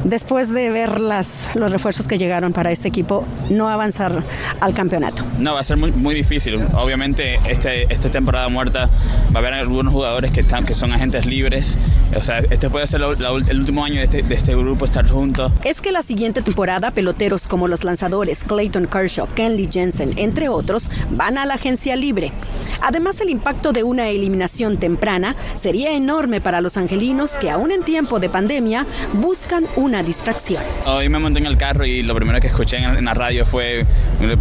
después 0.06 0.52
de 0.52 0.70
ver 0.70 1.00
las, 1.00 1.54
los 1.54 1.70
refuerzos 1.70 2.06
que 2.06 2.18
llegaron 2.18 2.52
para 2.52 2.70
este 2.70 2.88
equipo 2.88 3.24
no 3.50 3.68
avanzar 3.68 4.22
al 4.60 4.74
campeonato? 4.74 5.24
No, 5.38 5.54
va 5.54 5.60
a 5.60 5.64
ser 5.64 5.76
muy, 5.76 5.92
muy 5.92 6.14
difícil. 6.14 6.64
Obviamente 6.74 7.38
este, 7.48 7.92
esta 7.92 8.10
temporada 8.10 8.48
muerta 8.48 8.88
va 9.34 9.36
a 9.36 9.38
haber 9.38 9.54
algunos 9.54 9.92
jugadores 9.92 10.30
que, 10.30 10.40
están, 10.40 10.64
que 10.64 10.74
son 10.74 10.92
agentes 10.92 11.26
libres. 11.26 11.76
O 12.16 12.22
sea, 12.22 12.38
este 12.38 12.70
puede 12.70 12.86
ser 12.86 13.00
el 13.02 13.60
último 13.60 13.84
año 13.84 13.96
de 13.96 14.04
este, 14.04 14.22
de 14.22 14.34
este 14.34 14.54
grupo 14.54 14.84
estar 14.84 15.06
juntos. 15.08 15.52
Es 15.64 15.80
que 15.80 15.92
la 15.92 16.02
siguiente 16.02 16.42
temporada 16.42 16.92
peloteros 16.92 17.48
como 17.48 17.68
los 17.68 17.84
lanzadores 17.84 18.44
Clayton 18.44 18.86
Kershaw, 18.86 19.28
Kenley 19.34 19.68
Jensen, 19.70 20.14
entre 20.16 20.48
otros, 20.48 20.90
van 21.10 21.38
a 21.38 21.46
la 21.46 21.54
agencia 21.54 21.96
libre. 21.96 22.32
Además, 22.80 23.20
el 23.20 23.30
impacto 23.30 23.72
de 23.72 23.82
una 23.82 24.08
eliminación 24.08 24.76
temprana 24.78 25.34
sería 25.54 25.92
enorme 25.92 26.40
para 26.40 26.60
los 26.60 26.76
angelinos 26.76 27.36
que 27.38 27.50
aún 27.50 27.72
en 27.72 27.82
tiempo 27.82 28.20
de 28.20 28.28
pandemia 28.28 28.86
buscan 29.14 29.66
una 29.76 29.95
distracción. 30.02 30.62
Hoy 30.84 31.08
me 31.08 31.18
monté 31.18 31.40
en 31.40 31.46
el 31.46 31.56
carro 31.56 31.84
y 31.84 32.02
lo 32.02 32.14
primero 32.14 32.40
que 32.40 32.48
escuché 32.48 32.78
en 32.78 33.04
la 33.04 33.14
radio 33.14 33.44
fue 33.44 33.86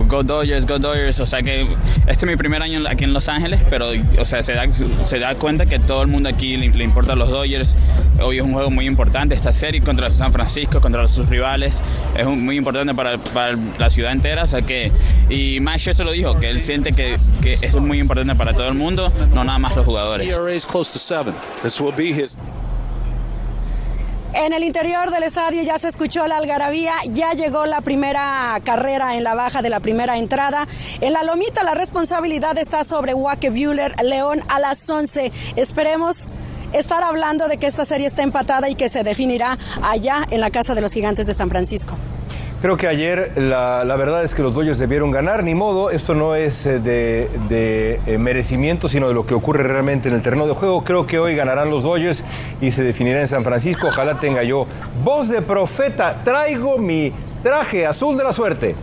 Go 0.08 0.24
Dodgers, 0.24 0.66
Go 0.66 0.80
Dodgers. 0.80 1.20
O 1.20 1.26
sea 1.26 1.42
que 1.42 1.68
este 2.08 2.26
es 2.26 2.32
mi 2.32 2.36
primer 2.36 2.62
año 2.62 2.82
aquí 2.88 3.04
en 3.04 3.14
Los 3.14 3.30
Ángeles, 3.30 3.62
pero 3.70 3.90
o 4.20 4.26
sea, 4.26 4.42
se, 4.42 4.54
da, 4.54 4.66
se 4.72 5.20
da 5.20 5.36
cuenta 5.36 5.66
que 5.66 5.80
todo 5.80 6.02
el 6.02 6.08
mundo 6.08 6.30
aquí 6.30 6.58
le, 6.58 6.84
importa 6.84 7.14
a 7.14 7.16
los 7.16 7.30
Dodgers. 7.30 7.76
Hoy 8.22 8.38
es 8.38 8.44
un 8.44 8.54
juego 8.54 8.70
muy 8.70 8.86
importante, 8.86 9.36
esta 9.36 9.52
serie 9.52 9.82
contra 9.82 10.10
San 10.12 10.32
Francisco, 10.32 10.80
contra 10.82 11.08
sus 11.08 11.28
rivales, 11.30 11.82
es 12.18 12.26
muy 12.26 12.58
importante 12.58 12.94
para, 12.94 13.18
para, 13.18 13.58
la 13.78 13.90
ciudad 13.90 14.12
entera. 14.12 14.44
O 14.44 14.48
sea 14.48 14.62
que, 14.62 14.92
y 15.30 15.60
Max 15.60 15.82
Scherzer 15.82 16.06
lo 16.06 16.12
dijo, 16.12 16.40
que 16.40 16.50
él 16.50 16.62
siente 16.62 16.92
que, 16.92 17.16
que 17.42 17.54
es 17.54 17.76
muy 17.76 18.00
importante 18.00 18.36
para 18.36 18.54
todo 18.54 18.68
el 18.68 18.76
mundo, 18.76 19.12
no 19.34 19.44
nada 19.44 19.60
más 19.60 19.76
los 19.76 19.86
jugadores. 19.86 20.28
En 24.38 24.52
el 24.52 24.66
interior 24.66 25.12
del 25.12 25.24
estadio 25.24 25.64
ya 25.64 25.80
se 25.80 25.88
escuchó 25.88 26.28
la 26.28 26.36
algarabía, 26.36 26.94
ya 27.10 27.32
llegó 27.32 27.66
la 27.66 27.80
primera 27.80 28.60
carrera 28.66 29.16
en 29.16 29.24
la 29.24 29.34
baja 29.34 29.62
de 29.62 29.70
la 29.70 29.80
primera 29.80 30.18
entrada. 30.18 30.68
En 31.00 31.14
la 31.14 31.24
lomita 31.24 31.64
la 31.64 31.74
responsabilidad 31.74 32.58
está 32.58 32.84
sobre 32.84 33.14
Wake 33.14 33.50
Bueller, 33.50 33.96
León 34.04 34.44
a 34.50 34.60
las 34.60 34.90
11. 34.90 35.32
Esperemos 35.56 36.26
estar 36.74 37.02
hablando 37.02 37.48
de 37.48 37.56
que 37.56 37.68
esta 37.68 37.86
serie 37.86 38.08
está 38.08 38.24
empatada 38.24 38.68
y 38.68 38.76
que 38.76 38.90
se 38.90 39.06
definirá 39.06 39.58
allá 39.82 40.28
en 40.30 40.42
la 40.42 40.52
Casa 40.52 40.76
de 40.76 40.82
los 40.82 40.92
Gigantes 40.92 41.28
de 41.28 41.34
San 41.34 41.50
Francisco. 41.50 41.96
Creo 42.62 42.78
que 42.78 42.88
ayer 42.88 43.34
la, 43.36 43.84
la, 43.84 43.96
verdad 43.96 44.24
es 44.24 44.34
que 44.34 44.42
los 44.42 44.56
Dodgers 44.56 44.80
debieron 44.80 45.12
ganar, 45.12 45.44
ni 45.44 45.54
modo, 45.54 45.92
esto 45.92 46.16
no 46.16 46.36
es 46.36 46.66
eh, 46.66 46.80
de, 46.80 47.30
de 47.48 48.00
eh, 48.08 48.18
merecimiento, 48.18 48.88
sino 48.88 49.08
de 49.08 49.14
lo 49.14 49.26
que 49.28 49.34
ocurre 49.34 49.62
realmente 49.64 50.10
en 50.10 50.16
el 50.16 50.22
terreno 50.22 50.48
de 50.48 50.54
juego. 50.54 50.84
Creo 50.84 51.06
que 51.06 51.20
hoy 51.20 51.36
ganarán 51.36 51.70
los 51.70 51.84
Dodgers 51.84 52.24
y 52.62 52.72
se 52.72 52.84
definirá 52.84 53.20
en 53.20 53.28
San 53.28 53.44
Francisco. 53.44 53.88
Ojalá 53.88 54.20
tenga 54.20 54.42
yo 54.44 54.66
voz 55.04 55.28
de 55.28 55.42
profeta, 55.42 56.22
traigo 56.24 56.78
mi 56.78 57.12
traje 57.44 57.86
azul 57.86 58.18
de 58.18 58.24
la 58.24 58.34
suerte. 58.34 58.76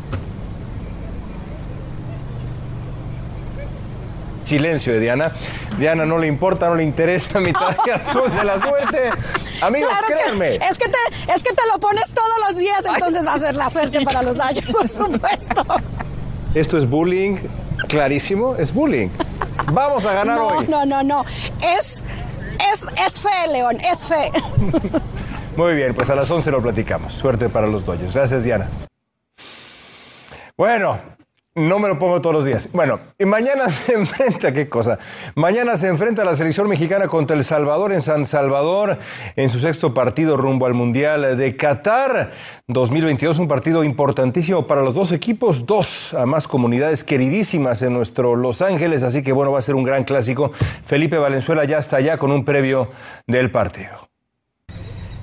Silencio 4.44 4.92
de 4.92 5.00
Diana. 5.00 5.32
Diana 5.78 6.04
no 6.04 6.18
le 6.18 6.26
importa, 6.26 6.68
no 6.68 6.74
le 6.74 6.82
interesa 6.84 7.40
mi 7.40 7.52
traje 7.52 7.92
azul 7.94 8.34
de 8.34 8.44
la 8.44 8.60
suerte. 8.60 9.10
Amigos, 9.60 9.90
Claro 9.90 10.06
que- 10.08 10.14
créanme. 10.14 10.54
es, 10.56 10.78
que 10.78 10.88
te, 10.88 11.32
es 11.34 11.42
que 11.42 11.52
te 11.54 11.62
lo 11.72 11.78
pones 11.78 12.12
todos 12.12 12.28
los 12.48 12.56
días, 12.58 12.84
entonces 12.84 13.26
va 13.26 13.34
a 13.34 13.38
ser 13.38 13.56
la 13.56 13.70
suerte 13.70 14.00
para 14.02 14.22
los 14.22 14.38
años, 14.40 14.64
por 14.72 14.88
supuesto. 14.88 15.64
Esto 16.54 16.76
es 16.76 16.88
bullying, 16.88 17.36
clarísimo, 17.88 18.56
es 18.56 18.74
bullying. 18.74 19.08
Vamos 19.72 20.04
a 20.04 20.12
ganar 20.12 20.36
no, 20.38 20.46
hoy. 20.48 20.66
no, 20.68 20.84
no, 20.84 21.02
no. 21.02 21.24
Es, 21.62 22.02
es, 22.72 22.86
es 23.06 23.20
fe, 23.20 23.28
León, 23.50 23.78
es 23.80 24.06
fe. 24.06 24.30
Muy 25.56 25.74
bien, 25.74 25.94
pues 25.94 26.10
a 26.10 26.14
las 26.14 26.30
11 26.30 26.50
lo 26.50 26.60
platicamos. 26.60 27.12
Suerte 27.14 27.48
para 27.48 27.66
los 27.66 27.86
Dodgers. 27.86 28.12
Gracias, 28.14 28.42
Diana. 28.44 28.68
Bueno, 30.56 30.98
no 31.54 31.78
me 31.78 31.88
lo 31.88 31.98
pongo 31.98 32.20
todos 32.20 32.34
los 32.34 32.44
días. 32.46 32.68
Bueno, 32.72 33.00
mañana 33.26 33.68
se 33.70 33.92
enfrenta, 33.94 34.52
qué 34.52 34.68
cosa. 34.68 34.98
Mañana 35.34 35.76
se 35.76 35.88
enfrenta 35.88 36.24
la 36.24 36.34
selección 36.34 36.68
mexicana 36.68 37.08
contra 37.08 37.36
El 37.36 37.44
Salvador 37.44 37.92
en 37.92 38.02
San 38.02 38.24
Salvador 38.26 38.98
en 39.36 39.50
su 39.50 39.58
sexto 39.58 39.92
partido 39.92 40.36
rumbo 40.36 40.66
al 40.66 40.74
Mundial 40.74 41.36
de 41.36 41.56
Qatar 41.56 42.32
2022. 42.68 43.38
Un 43.38 43.48
partido 43.48 43.84
importantísimo 43.84 44.66
para 44.66 44.82
los 44.82 44.94
dos 44.94 45.12
equipos, 45.12 45.66
dos 45.66 46.14
a 46.14 46.24
más 46.26 46.48
comunidades 46.48 47.04
queridísimas 47.04 47.82
en 47.82 47.92
nuestro 47.92 48.34
Los 48.34 48.62
Ángeles. 48.62 49.02
Así 49.02 49.22
que 49.22 49.32
bueno, 49.32 49.52
va 49.52 49.58
a 49.58 49.62
ser 49.62 49.74
un 49.74 49.84
gran 49.84 50.04
clásico. 50.04 50.52
Felipe 50.84 51.18
Valenzuela 51.18 51.64
ya 51.64 51.78
está 51.78 51.98
allá 51.98 52.16
con 52.16 52.32
un 52.32 52.44
previo 52.44 52.90
del 53.26 53.50
partido. 53.50 54.11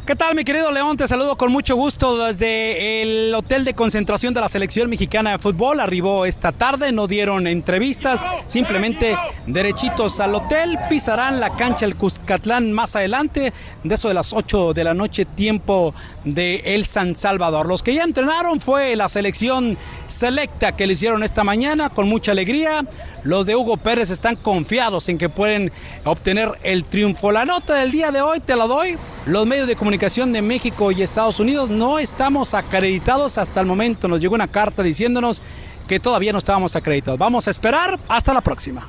¿Qué 0.10 0.16
tal, 0.16 0.34
mi 0.34 0.44
querido 0.44 0.72
León? 0.72 0.98
Te 0.98 1.08
saludo 1.08 1.38
con 1.38 1.52
mucho 1.52 1.76
gusto 1.76 2.18
desde 2.26 3.04
el 3.04 3.32
hotel 3.36 3.64
de 3.64 3.76
concentración 3.76 4.34
de 4.34 4.42
la 4.42 4.50
selección 4.50 4.90
mexicana 4.90 5.34
de 5.34 5.38
fútbol. 5.38 5.80
Arribó 5.80 6.26
esta 6.26 6.52
tarde, 6.52 6.92
no 6.92 7.06
dieron 7.06 7.46
entrevistas, 7.46 8.26
simplemente 8.48 9.16
derechitos 9.46 10.20
al 10.20 10.34
hotel. 10.34 10.80
Pisarán 10.90 11.40
la 11.40 11.56
cancha 11.56 11.86
el 11.86 11.96
Cuscatlán 11.96 12.74
más 12.74 12.96
adelante, 12.96 13.54
de 13.84 13.94
eso 13.94 14.08
de 14.08 14.16
las 14.16 14.34
8 14.34 14.74
de 14.74 14.84
la 14.84 14.96
noche, 14.96 15.26
tiempo 15.26 15.94
de 16.26 16.64
El 16.66 16.88
San 16.88 17.14
Salvador. 17.14 17.68
Los 17.68 17.84
que 17.84 17.94
ya 17.94 18.04
entrenaron 18.04 18.62
fue 18.62 18.96
la 18.96 19.10
selección 19.10 19.78
selecta 20.08 20.76
que 20.76 20.88
le 20.88 20.94
hicieron 20.94 21.22
esta 21.22 21.44
mañana 21.44 21.90
con 21.90 22.10
mucha 22.10 22.32
alegría. 22.32 22.84
Los 23.22 23.46
de 23.46 23.56
Hugo 23.56 23.78
Pérez 23.78 24.10
están 24.10 24.38
confiados 24.38 25.08
en 25.08 25.20
que 25.20 25.30
pueden 25.30 25.72
obtener 26.04 26.58
el 26.64 26.84
triunfo. 26.86 27.32
La 27.32 27.46
nota 27.46 27.76
del 27.76 27.92
día 27.92 28.12
de 28.12 28.24
hoy 28.24 28.40
te 28.40 28.56
la 28.56 28.66
doy. 28.66 28.98
Los 29.26 29.46
medios 29.46 29.68
de 29.68 29.76
comunicación 29.76 30.32
de 30.32 30.42
México 30.42 30.92
y 30.92 31.02
Estados 31.02 31.40
Unidos 31.40 31.70
no 31.70 32.00
estamos 32.00 32.54
acreditados 32.54 33.38
hasta 33.38 33.60
el 33.60 33.68
momento. 33.68 34.08
Nos 34.08 34.20
llegó 34.20 34.36
una 34.36 34.48
carta 34.48 34.82
diciéndonos 34.82 35.42
que 35.88 36.00
todavía 36.00 36.32
no 36.32 36.40
estábamos 36.40 36.76
acreditados. 36.76 37.20
Vamos 37.20 37.48
a 37.48 37.52
esperar. 37.52 38.00
Hasta 38.08 38.34
la 38.34 38.42
próxima. 38.42 38.88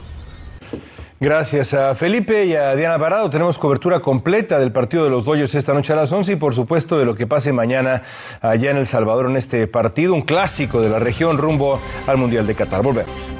Gracias 1.18 1.74
a 1.74 1.94
Felipe 1.94 2.46
y 2.46 2.54
a 2.54 2.74
Diana 2.74 2.98
Parado. 2.98 3.28
Tenemos 3.28 3.58
cobertura 3.58 4.00
completa 4.00 4.58
del 4.58 4.72
partido 4.72 5.04
de 5.04 5.10
los 5.10 5.26
Dodgers 5.26 5.54
esta 5.54 5.74
noche 5.74 5.92
a 5.92 5.96
las 5.96 6.10
11 6.10 6.32
y 6.32 6.36
por 6.36 6.54
supuesto 6.54 6.98
de 6.98 7.04
lo 7.04 7.14
que 7.14 7.26
pase 7.26 7.52
mañana 7.52 8.04
allá 8.40 8.70
en 8.70 8.78
El 8.78 8.86
Salvador 8.86 9.28
en 9.28 9.36
este 9.36 9.66
partido, 9.66 10.14
un 10.14 10.22
clásico 10.22 10.80
de 10.80 10.88
la 10.88 10.98
región 10.98 11.36
rumbo 11.36 11.78
al 12.06 12.16
Mundial 12.16 12.46
de 12.46 12.54
Qatar. 12.54 12.82
Volvemos. 12.82 13.39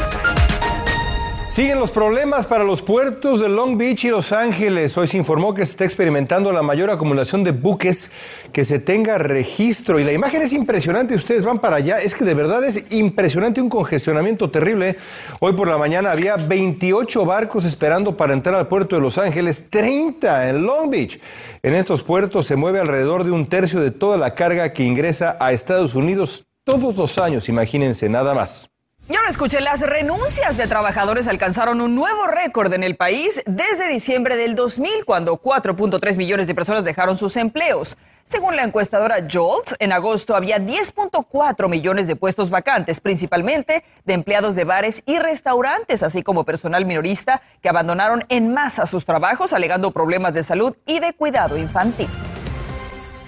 Siguen 1.51 1.79
los 1.79 1.91
problemas 1.91 2.47
para 2.47 2.63
los 2.63 2.81
puertos 2.81 3.41
de 3.41 3.49
Long 3.49 3.77
Beach 3.77 4.05
y 4.05 4.07
Los 4.07 4.31
Ángeles. 4.31 4.97
Hoy 4.97 5.09
se 5.09 5.17
informó 5.17 5.53
que 5.53 5.65
se 5.65 5.73
está 5.73 5.83
experimentando 5.83 6.49
la 6.53 6.61
mayor 6.61 6.89
acumulación 6.89 7.43
de 7.43 7.51
buques 7.51 8.09
que 8.53 8.63
se 8.63 8.79
tenga 8.79 9.17
registro. 9.17 9.99
Y 9.99 10.05
la 10.05 10.13
imagen 10.13 10.43
es 10.43 10.53
impresionante. 10.53 11.13
Ustedes 11.13 11.43
van 11.43 11.59
para 11.59 11.75
allá. 11.75 11.99
Es 11.99 12.15
que 12.15 12.23
de 12.23 12.35
verdad 12.35 12.63
es 12.63 12.89
impresionante 12.93 13.59
un 13.59 13.67
congestionamiento 13.67 14.49
terrible. 14.49 14.95
Hoy 15.41 15.51
por 15.51 15.67
la 15.67 15.77
mañana 15.77 16.11
había 16.11 16.37
28 16.37 17.25
barcos 17.25 17.65
esperando 17.65 18.15
para 18.15 18.31
entrar 18.31 18.55
al 18.55 18.69
puerto 18.69 18.95
de 18.95 19.01
Los 19.01 19.17
Ángeles, 19.17 19.69
30 19.69 20.47
en 20.47 20.65
Long 20.65 20.89
Beach. 20.89 21.19
En 21.63 21.73
estos 21.73 22.01
puertos 22.01 22.47
se 22.47 22.55
mueve 22.55 22.79
alrededor 22.79 23.25
de 23.25 23.31
un 23.31 23.49
tercio 23.49 23.81
de 23.81 23.91
toda 23.91 24.15
la 24.15 24.35
carga 24.35 24.71
que 24.71 24.83
ingresa 24.83 25.35
a 25.37 25.51
Estados 25.51 25.95
Unidos 25.95 26.45
todos 26.63 26.95
los 26.95 27.17
años. 27.17 27.49
Imagínense, 27.49 28.07
nada 28.07 28.33
más. 28.33 28.71
Y 29.09 29.15
ahora 29.15 29.29
escuchen, 29.29 29.63
las 29.63 29.81
renuncias 29.81 30.57
de 30.57 30.67
trabajadores 30.67 31.27
alcanzaron 31.27 31.81
un 31.81 31.95
nuevo 31.95 32.27
récord 32.27 32.71
en 32.73 32.83
el 32.83 32.95
país 32.95 33.41
desde 33.45 33.89
diciembre 33.89 34.37
del 34.37 34.55
2000, 34.55 35.05
cuando 35.05 35.41
4.3 35.41 36.15
millones 36.15 36.47
de 36.47 36.55
personas 36.55 36.85
dejaron 36.85 37.17
sus 37.17 37.35
empleos. 37.35 37.97
Según 38.23 38.55
la 38.55 38.63
encuestadora 38.63 39.27
Jolts, 39.29 39.75
en 39.79 39.91
agosto 39.91 40.35
había 40.35 40.59
10.4 40.59 41.67
millones 41.67 42.07
de 42.07 42.15
puestos 42.15 42.49
vacantes, 42.49 43.01
principalmente 43.01 43.83
de 44.05 44.13
empleados 44.13 44.55
de 44.55 44.63
bares 44.63 45.03
y 45.05 45.17
restaurantes, 45.19 46.03
así 46.03 46.23
como 46.23 46.45
personal 46.45 46.85
minorista 46.85 47.41
que 47.61 47.67
abandonaron 47.67 48.23
en 48.29 48.53
masa 48.53 48.85
sus 48.85 49.03
trabajos 49.03 49.51
alegando 49.51 49.91
problemas 49.91 50.33
de 50.33 50.43
salud 50.43 50.77
y 50.85 50.99
de 50.99 51.13
cuidado 51.13 51.57
infantil. 51.57 52.07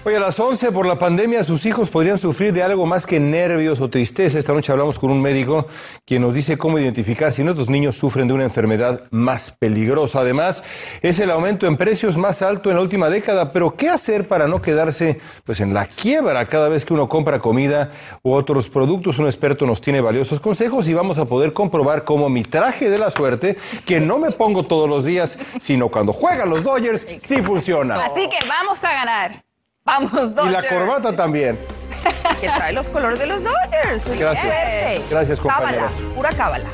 Hoy 0.06 0.14
a 0.14 0.20
las 0.20 0.38
11 0.38 0.70
por 0.70 0.84
la 0.84 0.98
pandemia 0.98 1.44
sus 1.44 1.64
hijos 1.64 1.88
podrían 1.88 2.18
sufrir 2.18 2.52
de 2.52 2.62
algo 2.62 2.84
más 2.84 3.06
que 3.06 3.18
nervios 3.18 3.80
o 3.80 3.88
tristeza. 3.88 4.38
Esta 4.38 4.52
noche 4.52 4.70
hablamos 4.70 4.98
con 4.98 5.10
un 5.10 5.22
médico 5.22 5.66
quien 6.04 6.20
nos 6.20 6.34
dice 6.34 6.58
cómo 6.58 6.78
identificar 6.78 7.32
si 7.32 7.42
nuestros 7.42 7.70
niños 7.70 7.96
sufren 7.96 8.28
de 8.28 8.34
una 8.34 8.44
enfermedad 8.44 9.04
más 9.10 9.52
peligrosa. 9.52 10.20
Además, 10.20 10.62
es 11.00 11.18
el 11.20 11.30
aumento 11.30 11.66
en 11.66 11.78
precios 11.78 12.18
más 12.18 12.42
alto 12.42 12.68
en 12.68 12.76
la 12.76 12.82
última 12.82 13.08
década, 13.08 13.50
pero 13.50 13.76
¿qué 13.76 13.88
hacer 13.88 14.28
para 14.28 14.46
no 14.46 14.60
quedarse 14.60 15.22
pues 15.42 15.60
en 15.60 15.72
la 15.72 15.86
quiebra 15.86 16.44
cada 16.44 16.68
vez 16.68 16.84
que 16.84 16.92
uno 16.92 17.08
compra 17.08 17.38
comida 17.38 17.92
u 18.22 18.34
otros 18.34 18.68
productos? 18.68 19.18
Un 19.18 19.24
experto 19.24 19.64
nos 19.64 19.80
tiene 19.80 20.02
valiosos 20.02 20.38
consejos 20.38 20.86
y 20.86 20.92
vamos 20.92 21.16
a 21.16 21.24
poder 21.24 21.54
comprobar 21.54 22.04
cómo 22.04 22.28
mi 22.28 22.42
traje 22.42 22.90
de 22.90 22.98
la 22.98 23.10
suerte, 23.10 23.56
que 23.86 24.00
no 24.00 24.18
me 24.18 24.32
pongo 24.32 24.66
todos 24.66 24.86
los 24.86 25.06
días, 25.06 25.38
sino 25.62 25.88
cuando 25.88 26.12
juegan 26.12 26.50
los 26.50 26.62
Dodgers, 26.62 27.06
sí 27.20 27.40
funciona. 27.40 28.04
Así 28.04 28.28
que 28.28 28.46
vamos 28.46 28.84
a 28.84 28.92
ganar. 28.92 29.53
Vamos, 29.86 30.12
Y 30.30 30.34
Dodgers. 30.34 30.52
la 30.52 30.68
corbata 30.68 31.14
también. 31.14 31.58
Que 32.40 32.48
trae 32.48 32.72
los 32.72 32.88
colores 32.88 33.18
de 33.18 33.26
los 33.26 33.42
Dodgers. 33.42 34.18
Gracias. 34.18 35.10
Gracias, 35.10 35.40
compañeros. 35.40 35.90
Cábala, 35.90 36.14
pura 36.14 36.28
cábala. 36.30 36.68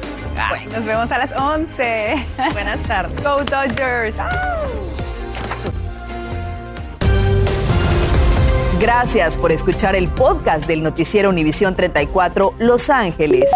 Bueno, 0.49 0.73
nos 0.73 0.85
vemos 0.85 1.11
a 1.11 1.19
las 1.19 1.33
11. 1.33 2.27
Buenas 2.53 2.81
tardes. 2.85 3.23
Go 3.23 3.43
Dodgers. 3.45 4.17
Gracias 8.81 9.37
por 9.37 9.53
escuchar 9.53 9.95
el 9.95 10.09
podcast 10.09 10.67
del 10.67 10.83
noticiero 10.83 11.29
Univisión 11.29 11.75
34 11.75 12.55
Los 12.59 12.89
Ángeles. 12.91 13.51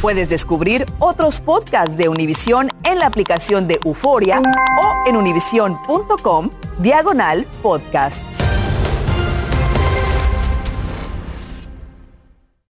Puedes 0.00 0.28
descubrir 0.28 0.86
otros 0.98 1.40
podcasts 1.40 1.96
de 1.96 2.08
Univisión 2.08 2.68
en 2.84 2.98
la 3.00 3.06
aplicación 3.06 3.66
de 3.66 3.80
Euforia 3.84 4.40
o 4.40 5.08
en 5.08 5.16
univision.com 5.16 6.50
diagonal 6.78 7.44
podcasts. 7.62 8.47